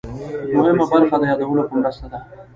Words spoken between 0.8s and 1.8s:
برخه د یادولو په